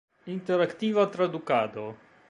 [0.35, 1.85] Interaktiva tradukado.